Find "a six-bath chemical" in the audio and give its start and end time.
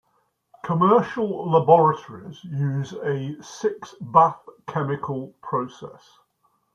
3.03-5.35